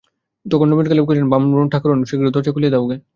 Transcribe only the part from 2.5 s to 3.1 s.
খুলিয়া দাও গে।